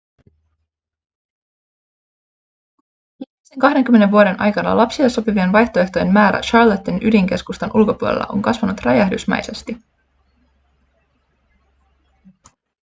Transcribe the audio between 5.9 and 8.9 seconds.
määrä charlotten ydinkeskustan ulkopuolella on kasvanut